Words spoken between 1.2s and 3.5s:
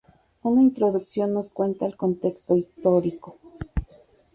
nos cuenta el contexto histórico.